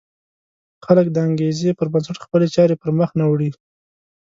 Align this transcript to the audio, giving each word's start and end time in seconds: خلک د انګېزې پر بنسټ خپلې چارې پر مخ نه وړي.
خلک 0.85 1.05
د 1.11 1.17
انګېزې 1.27 1.71
پر 1.79 1.87
بنسټ 1.93 2.17
خپلې 2.25 2.47
چارې 2.55 2.75
پر 2.81 2.89
مخ 2.99 3.09
نه 3.19 3.25
وړي. 3.31 3.49